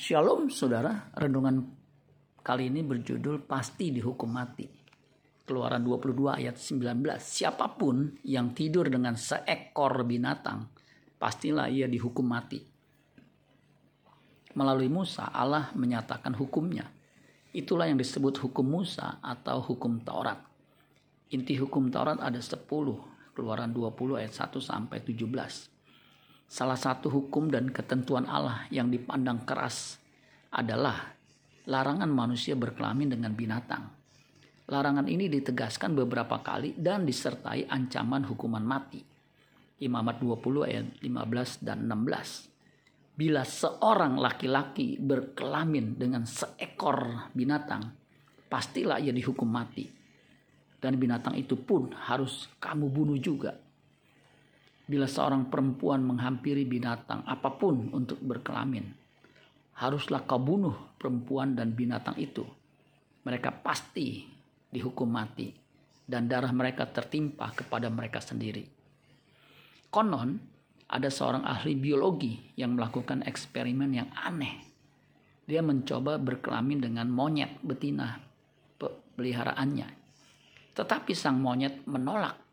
Shalom 0.00 0.48
saudara, 0.48 1.12
renungan 1.12 1.60
kali 2.40 2.72
ini 2.72 2.80
berjudul 2.80 3.44
Pasti 3.44 3.92
Dihukum 3.92 4.32
Mati. 4.32 4.64
Keluaran 5.44 5.84
22 5.84 6.40
ayat 6.40 6.56
19. 6.56 7.20
Siapa 7.20 7.76
pun 7.76 8.08
yang 8.24 8.56
tidur 8.56 8.88
dengan 8.88 9.12
seekor 9.20 10.08
binatang, 10.08 10.72
pastilah 11.20 11.68
ia 11.68 11.84
dihukum 11.84 12.24
mati. 12.24 12.64
Melalui 14.56 14.88
Musa, 14.88 15.28
Allah 15.28 15.68
menyatakan 15.76 16.32
hukumnya. 16.32 16.88
Itulah 17.52 17.92
yang 17.92 18.00
disebut 18.00 18.40
hukum 18.40 18.80
Musa 18.80 19.20
atau 19.20 19.60
hukum 19.60 20.00
Taurat. 20.00 20.40
Inti 21.28 21.60
hukum 21.60 21.92
Taurat 21.92 22.16
ada 22.24 22.40
10, 22.40 22.56
Keluaran 23.36 23.68
20 23.76 24.16
ayat 24.16 24.32
1 24.32 24.64
sampai 24.64 25.04
17. 25.04 25.68
Salah 26.50 26.74
satu 26.74 27.06
hukum 27.06 27.46
dan 27.46 27.70
ketentuan 27.70 28.26
Allah 28.26 28.66
yang 28.74 28.90
dipandang 28.90 29.46
keras 29.46 30.02
adalah 30.50 31.14
larangan 31.70 32.10
manusia 32.10 32.58
berkelamin 32.58 33.06
dengan 33.06 33.30
binatang. 33.38 33.86
Larangan 34.66 35.06
ini 35.06 35.30
ditegaskan 35.30 35.94
beberapa 35.94 36.42
kali 36.42 36.74
dan 36.74 37.06
disertai 37.06 37.70
ancaman 37.70 38.26
hukuman 38.26 38.66
mati. 38.66 38.98
Imamat 39.78 40.18
20 40.18 40.66
ayat 40.66 40.86
15 40.98 41.62
dan 41.62 41.86
16. 41.86 43.14
Bila 43.14 43.46
seorang 43.46 44.18
laki-laki 44.18 44.98
berkelamin 44.98 45.94
dengan 45.94 46.26
seekor 46.26 47.30
binatang, 47.30 47.94
pastilah 48.50 48.98
ia 48.98 49.14
dihukum 49.14 49.46
mati. 49.46 49.86
Dan 50.82 50.98
binatang 50.98 51.38
itu 51.38 51.54
pun 51.54 51.94
harus 51.94 52.50
kamu 52.58 52.90
bunuh 52.90 53.22
juga 53.22 53.69
bila 54.90 55.06
seorang 55.06 55.46
perempuan 55.46 56.02
menghampiri 56.02 56.66
binatang 56.66 57.22
apa 57.22 57.54
pun 57.54 57.94
untuk 57.94 58.18
berkelamin, 58.18 58.90
haruslah 59.78 60.26
kau 60.26 60.42
bunuh 60.42 60.98
perempuan 60.98 61.54
dan 61.54 61.78
binatang 61.78 62.18
itu. 62.18 62.42
Mereka 63.22 63.62
pasti 63.62 64.26
dihukum 64.66 65.06
mati 65.06 65.54
dan 66.10 66.26
darah 66.26 66.50
mereka 66.50 66.90
tertimpa 66.90 67.54
kepada 67.54 67.86
mereka 67.86 68.18
sendiri. 68.18 68.66
Konon, 69.94 70.42
ada 70.90 71.06
seorang 71.06 71.46
ahli 71.46 71.78
biologi 71.78 72.50
yang 72.58 72.74
melakukan 72.74 73.22
eksperimen 73.22 73.94
yang 73.94 74.10
aneh. 74.10 74.58
Dia 75.46 75.62
mencoba 75.62 76.18
berkelamin 76.18 76.82
dengan 76.82 77.06
monyet 77.06 77.62
betina 77.62 78.18
peliharaannya. 79.14 79.86
Tetapi 80.74 81.14
sang 81.14 81.38
monyet 81.38 81.86
menolak 81.86 82.49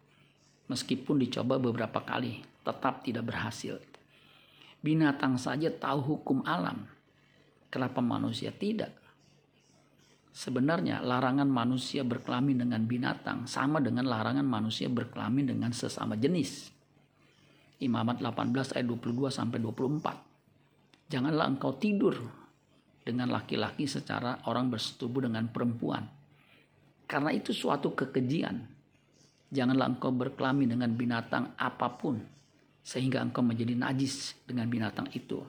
Meskipun 0.67 1.23
dicoba 1.23 1.55
beberapa 1.55 2.03
kali, 2.03 2.43
tetap 2.67 3.07
tidak 3.07 3.31
berhasil. 3.31 3.79
Binatang 4.83 5.39
saja 5.39 5.71
tahu 5.71 6.15
hukum 6.15 6.43
alam. 6.43 6.83
Kenapa 7.71 8.03
manusia 8.03 8.51
tidak? 8.51 8.91
Sebenarnya 10.37 11.01
larangan 11.01 11.49
manusia 11.49 12.05
berkelamin 12.05 12.61
dengan 12.61 12.85
binatang 12.85 13.49
sama 13.49 13.81
dengan 13.81 14.05
larangan 14.05 14.45
manusia 14.45 14.85
berkelamin 14.85 15.49
dengan 15.55 15.73
sesama 15.73 16.13
jenis. 16.13 16.69
Imamat 17.81 18.21
18 18.21 18.77
ayat 18.77 18.85
22 18.85 19.33
sampai 19.33 19.57
24. 19.57 21.09
Janganlah 21.09 21.47
engkau 21.49 21.73
tidur 21.81 22.21
dengan 23.01 23.33
laki-laki 23.33 23.89
secara 23.89 24.45
orang 24.45 24.69
bersetubuh 24.69 25.25
dengan 25.25 25.49
perempuan. 25.49 26.05
Karena 27.07 27.31
itu 27.33 27.49
suatu 27.55 27.95
kekejian 27.97 28.76
Janganlah 29.47 29.95
engkau 29.95 30.11
berkelamin 30.11 30.75
dengan 30.75 30.91
binatang 30.91 31.55
apa 31.55 31.87
pun 31.95 32.19
sehingga 32.83 33.19
engkau 33.19 33.43
menjadi 33.43 33.75
najis 33.75 34.35
dengan 34.43 34.67
binatang 34.67 35.07
itu. 35.15 35.43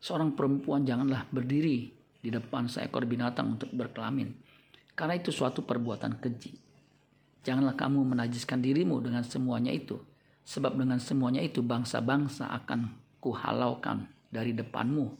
Seorang 0.00 0.36
perempuan 0.36 0.84
janganlah 0.84 1.24
berdiri 1.28 1.88
di 2.20 2.28
depan 2.28 2.68
seekor 2.68 3.08
binatang 3.08 3.56
untuk 3.56 3.72
berkelamin 3.72 4.32
karena 4.92 5.16
itu 5.16 5.32
suatu 5.32 5.64
perbuatan 5.64 6.20
keji. 6.20 6.52
Janganlah 7.42 7.74
kamu 7.74 8.14
menajiskan 8.14 8.60
dirimu 8.60 9.00
dengan 9.00 9.24
semuanya 9.24 9.72
itu 9.72 9.96
sebab 10.42 10.74
dengan 10.74 10.98
semuanya 10.98 11.40
itu 11.40 11.62
bangsa-bangsa 11.62 12.50
akan 12.62 12.92
kuhalaukan 13.22 14.10
dari 14.28 14.52
depanmu 14.52 15.12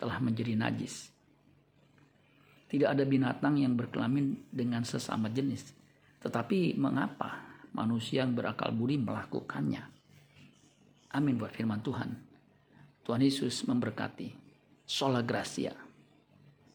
telah 0.00 0.18
menjadi 0.18 0.56
najis. 0.56 1.12
Tidak 2.72 2.88
ada 2.88 3.04
binatang 3.04 3.60
yang 3.60 3.76
berkelamin 3.76 4.48
dengan 4.48 4.80
sesama 4.80 5.28
jenis. 5.28 5.76
Tetapi 6.24 6.80
mengapa 6.80 7.51
manusia 7.72 8.24
yang 8.24 8.36
berakal 8.36 8.72
budi 8.72 9.00
melakukannya. 9.00 9.84
Amin 11.12 11.36
buat 11.36 11.52
firman 11.52 11.84
Tuhan. 11.84 12.10
Tuhan 13.04 13.20
Yesus 13.20 13.68
memberkati. 13.68 14.32
Sola 14.86 15.20
Gracia. 15.20 15.72